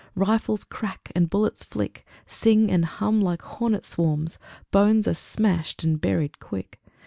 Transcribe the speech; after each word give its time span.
Rifles 0.15 0.63
crack 0.63 1.11
and 1.13 1.29
bullets 1.29 1.63
flick, 1.63 2.07
Sing 2.25 2.71
and 2.71 2.85
hum 2.85 3.21
like 3.21 3.43
hornet 3.43 3.85
swarms. 3.85 4.39
Bones 4.71 5.07
are 5.07 5.13
smashed 5.13 5.83
and 5.83 6.01
buried 6.01 6.39
quick. 6.39 6.81